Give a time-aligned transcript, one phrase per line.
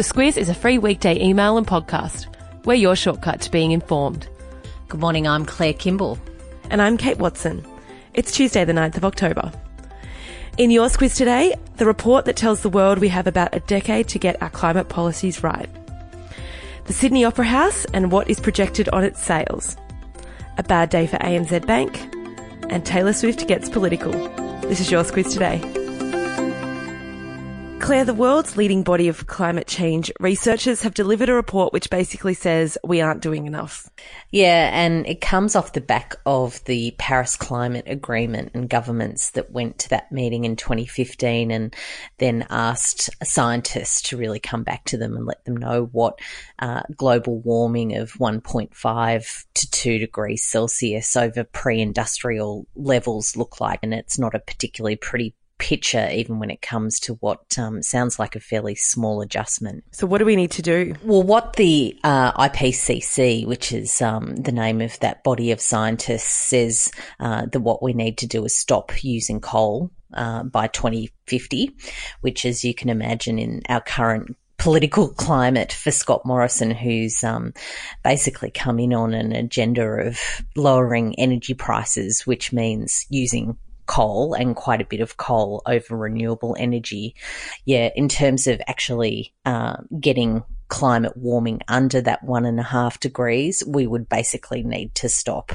[0.00, 2.34] The Squiz is a free weekday email and podcast.
[2.64, 4.30] We're your shortcut to being informed.
[4.88, 6.18] Good morning, I'm Claire Kimball.
[6.70, 7.62] And I'm Kate Watson.
[8.14, 9.52] It's Tuesday, the 9th of October.
[10.56, 14.08] In your Squiz today, the report that tells the world we have about a decade
[14.08, 15.68] to get our climate policies right.
[16.86, 19.76] The Sydney Opera House and what is projected on its sails.
[20.56, 22.00] A bad day for ANZ Bank.
[22.70, 24.12] And Taylor Swift gets political.
[24.62, 25.79] This is your Squiz today.
[27.80, 32.34] Claire, the world's leading body of climate change researchers have delivered a report which basically
[32.34, 33.88] says we aren't doing enough.
[34.30, 39.50] Yeah, and it comes off the back of the Paris Climate Agreement and governments that
[39.50, 41.74] went to that meeting in 2015 and
[42.18, 46.18] then asked scientists to really come back to them and let them know what
[46.58, 53.80] uh, global warming of 1.5 to 2 degrees Celsius over pre industrial levels look like.
[53.82, 58.18] And it's not a particularly pretty picture, even when it comes to what um, sounds
[58.18, 59.84] like a fairly small adjustment.
[59.92, 60.94] So, what do we need to do?
[61.04, 66.24] Well, what the uh, IPCC, which is um, the name of that body of scientists,
[66.24, 66.90] says
[67.20, 71.76] uh, that what we need to do is stop using coal uh, by 2050,
[72.22, 77.52] which, as you can imagine, in our current political climate for Scott Morrison, who's um,
[78.02, 80.18] basically come in on an agenda of
[80.56, 83.56] lowering energy prices, which means using
[83.90, 87.16] coal and quite a bit of coal over renewable energy.
[87.64, 93.00] Yeah, in terms of actually uh, getting climate warming under that one and a half
[93.00, 95.50] degrees, we would basically need to stop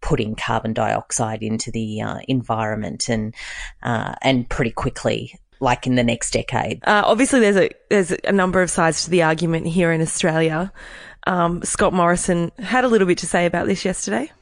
[0.00, 3.34] putting carbon dioxide into the uh, environment and
[3.82, 6.82] uh, and pretty quickly like in the next decade.
[6.86, 10.72] Uh, obviously, there's a there's a number of sides to the argument here in Australia.
[11.26, 14.32] Um, Scott Morrison had a little bit to say about this yesterday.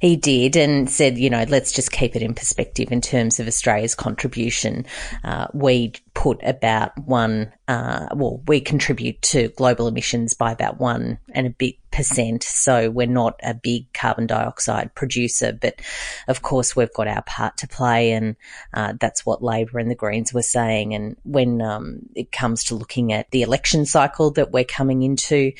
[0.00, 3.46] He did and said, you know, let's just keep it in perspective in terms of
[3.46, 4.86] Australia's contribution.
[5.22, 11.18] Uh, we put about one, uh, well, we contribute to global emissions by about one
[11.34, 12.42] and a bit percent.
[12.42, 15.80] So we're not a big carbon dioxide producer, but
[16.26, 18.36] of course we've got our part to play, and
[18.74, 20.94] uh, that's what Labor and the Greens were saying.
[20.94, 25.52] And when um, it comes to looking at the election cycle that we're coming into,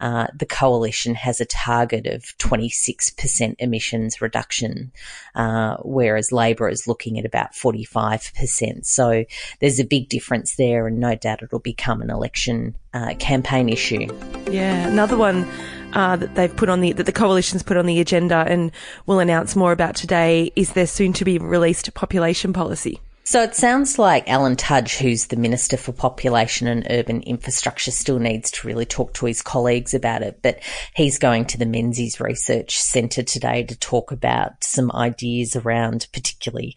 [0.00, 4.92] uh, the coalition has a target of 26% emissions reduction,
[5.34, 8.84] uh, whereas Labor is looking at about 45%.
[8.84, 9.24] So
[9.60, 14.06] there's a big difference there, and no doubt it'll become an election uh, campaign issue.
[14.50, 15.48] Yeah, another one
[15.92, 18.70] uh, that they've put on the that the coalition's put on the agenda and
[19.06, 23.00] will announce more about today is their soon to be released population policy.
[23.28, 28.18] So it sounds like Alan Tudge, who's the Minister for Population and Urban Infrastructure, still
[28.18, 30.38] needs to really talk to his colleagues about it.
[30.40, 30.60] But
[30.94, 36.74] he's going to the Menzies Research Centre today to talk about some ideas around particularly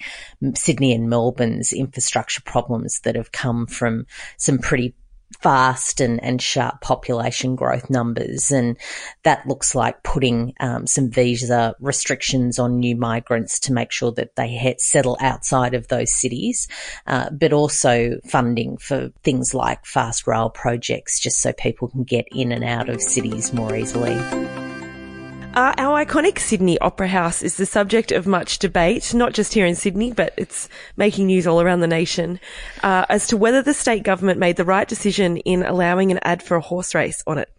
[0.53, 4.93] Sydney and Melbourne's infrastructure problems that have come from some pretty
[5.41, 8.51] fast and, and sharp population growth numbers.
[8.51, 8.77] And
[9.23, 14.35] that looks like putting um, some visa restrictions on new migrants to make sure that
[14.35, 16.67] they settle outside of those cities,
[17.07, 22.27] uh, but also funding for things like fast rail projects just so people can get
[22.31, 24.15] in and out of cities more easily.
[25.53, 29.65] Uh, our iconic Sydney Opera House is the subject of much debate, not just here
[29.65, 32.39] in Sydney, but it's making news all around the nation,
[32.83, 36.41] uh, as to whether the state government made the right decision in allowing an ad
[36.41, 37.49] for a horse race on it.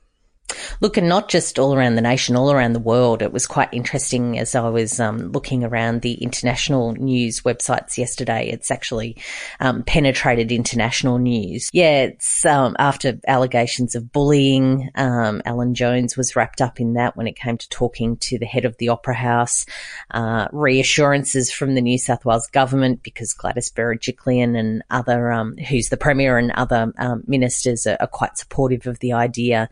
[0.80, 3.22] Look, and not just all around the nation, all around the world.
[3.22, 8.48] It was quite interesting as I was um, looking around the international news websites yesterday.
[8.48, 9.16] It's actually
[9.60, 11.70] um, penetrated international news.
[11.72, 14.90] Yeah, it's um, after allegations of bullying.
[14.94, 18.46] Um, Alan Jones was wrapped up in that when it came to talking to the
[18.46, 19.66] head of the Opera House.
[20.10, 25.88] Uh, reassurances from the New South Wales government because Gladys Berejiklian and other, um, who's
[25.88, 29.68] the premier and other um, ministers are, are, quite supportive of the idea.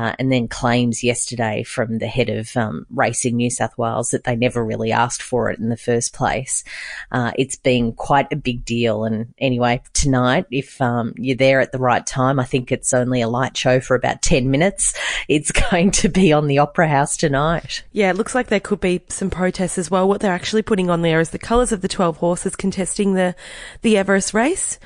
[0.00, 4.24] Uh, and then claims yesterday from the head of um, Racing New South Wales that
[4.24, 6.64] they never really asked for it in the first place.
[7.12, 9.04] Uh, it's been quite a big deal.
[9.04, 13.20] And anyway, tonight, if um, you're there at the right time, I think it's only
[13.20, 14.94] a light show for about 10 minutes.
[15.28, 17.84] It's going to be on the Opera House tonight.
[17.92, 20.08] Yeah, it looks like there could be some protests as well.
[20.08, 23.34] What they're actually putting on there is the colours of the 12 horses contesting the,
[23.82, 24.78] the Everest race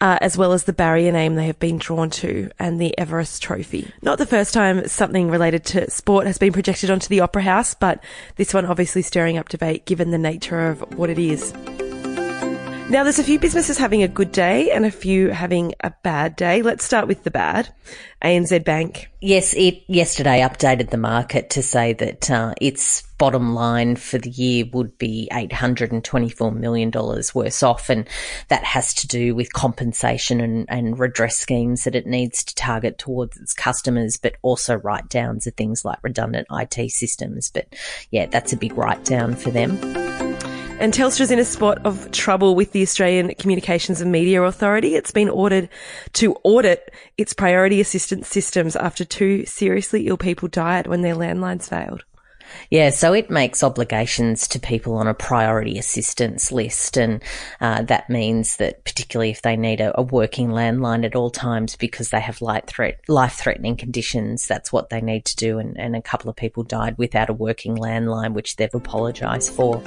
[0.00, 3.42] uh, as well as the barrier name they have been drawn to and the Everest
[3.42, 3.90] Trophy.
[4.02, 7.74] Not the first time something related to sport has been projected onto the Opera House,
[7.74, 8.02] but
[8.36, 11.52] this one obviously stirring up debate given the nature of what it is.
[12.90, 16.36] Now, there's a few businesses having a good day and a few having a bad
[16.36, 16.62] day.
[16.62, 17.68] Let's start with the bad.
[18.24, 19.10] ANZ Bank.
[19.20, 24.30] Yes, it yesterday updated the market to say that uh, its bottom line for the
[24.30, 27.90] year would be $824 million worse off.
[27.90, 28.08] And
[28.48, 32.96] that has to do with compensation and, and redress schemes that it needs to target
[32.96, 37.50] towards its customers, but also write downs of things like redundant IT systems.
[37.50, 37.66] But
[38.10, 40.27] yeah, that's a big write down for them.
[40.80, 44.94] And Telstra's in a spot of trouble with the Australian Communications and Media Authority.
[44.94, 45.68] It's been ordered
[46.12, 51.68] to audit its priority assistance systems after two seriously ill people died when their landlines
[51.68, 52.04] failed.
[52.70, 56.96] Yeah, so it makes obligations to people on a priority assistance list.
[56.96, 57.22] And
[57.60, 61.76] uh, that means that, particularly if they need a, a, working landline at all times
[61.76, 65.58] because they have life, threat, life threatening conditions, that's what they need to do.
[65.58, 69.82] And, and a couple of people died without a working landline, which they've apologised for.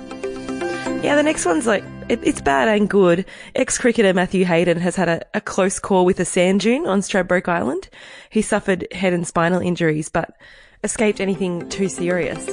[1.04, 3.26] Yeah, the next one's like, it, it's bad and good.
[3.56, 7.48] Ex-cricketer Matthew Hayden has had a, a close call with a sand dune on Stradbroke
[7.48, 7.90] Island.
[8.30, 10.36] He suffered head and spinal injuries, but
[10.84, 12.46] escaped anything too serious.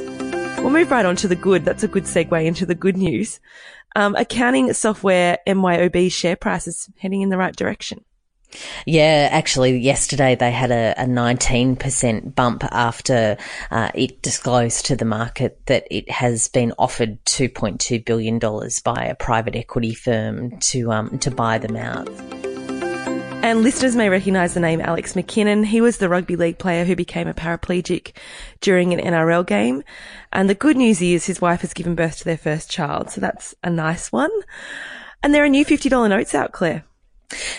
[0.59, 1.65] We'll move right on to the good.
[1.65, 3.39] That's a good segue into the good news.
[3.97, 8.05] Um, accounting software MYOB share price is heading in the right direction.
[8.87, 13.37] Yeah, actually, yesterday they had a, a 19% bump after
[13.71, 18.39] uh, it disclosed to the market that it has been offered $2.2 billion
[18.85, 22.09] by a private equity firm to, um, to buy them out.
[23.41, 25.65] And listeners may recognise the name Alex McKinnon.
[25.65, 28.13] He was the rugby league player who became a paraplegic
[28.61, 29.85] during an NRL game.
[30.33, 33.11] And the good news is his wife has given birth to their first child.
[33.11, 34.33] So that's a nice one.
[35.23, 36.85] And there are new $50 notes out, Claire.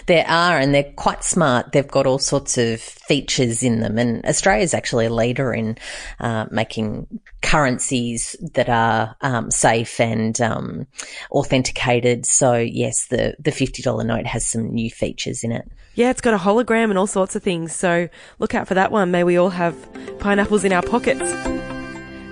[0.08, 1.72] There are, and they're quite smart.
[1.72, 5.78] They've got all sorts of features in them, and Australia is actually a leader in
[6.20, 7.08] uh, making
[7.42, 10.88] currencies that are um, safe and um,
[11.32, 12.26] authenticated.
[12.26, 15.70] So, yes, the the fifty dollar note has some new features in it.
[15.94, 17.76] Yeah, it's got a hologram and all sorts of things.
[17.76, 19.12] So, look out for that one.
[19.12, 19.76] May we all have
[20.20, 21.59] pineapples in our pockets.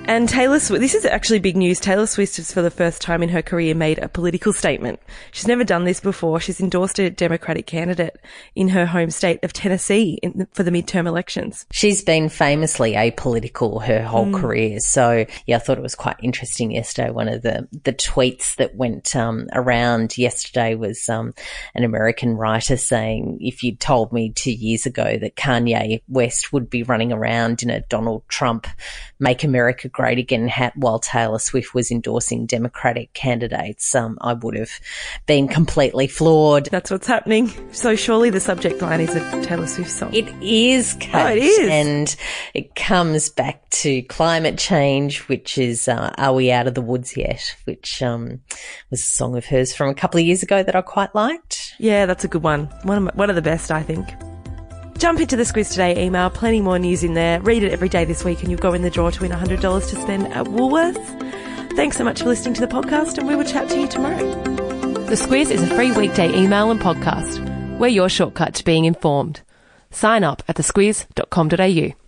[0.07, 1.81] And Taylor Swift, this is actually big news.
[1.81, 5.01] Taylor Swift has for the first time in her career made a political statement.
[5.33, 6.39] She's never done this before.
[6.39, 8.17] She's endorsed a Democratic candidate
[8.55, 11.65] in her home state of Tennessee the, for the midterm elections.
[11.73, 14.39] She's been famously apolitical her whole mm.
[14.39, 14.79] career.
[14.79, 17.09] So yeah, I thought it was quite interesting yesterday.
[17.09, 21.33] One of the, the tweets that went um, around yesterday was um,
[21.75, 26.69] an American writer saying, if you'd told me two years ago that Kanye West would
[26.69, 28.67] be running around in a Donald Trump
[29.19, 34.55] make America great again hat while Taylor Swift was endorsing Democratic candidates, um, I would
[34.55, 34.69] have
[35.25, 36.69] been completely floored.
[36.71, 37.51] That's what's happening.
[37.73, 40.13] So surely the subject line is a Taylor Swift song.
[40.13, 41.15] It is, Kate.
[41.15, 41.67] Oh, it is.
[41.67, 42.15] And
[42.53, 47.17] it comes back to climate change, which is uh, Are We Out of the Woods
[47.17, 47.55] Yet?
[47.65, 48.41] Which um,
[48.91, 51.73] was a song of hers from a couple of years ago that I quite liked.
[51.79, 52.65] Yeah, that's a good one.
[52.83, 54.07] One of, my, one of the best, I think.
[54.97, 57.39] Jump into the Squiz Today email, plenty more news in there.
[57.41, 59.59] Read it every day this week and you'll go in the draw to win $100
[59.89, 61.75] to spend at Woolworths.
[61.75, 64.17] Thanks so much for listening to the podcast and we will chat to you tomorrow.
[65.05, 67.77] The Squiz is a free weekday email and podcast.
[67.77, 69.41] We're your shortcut to being informed.
[69.91, 72.06] Sign up at thesquiz.com.au.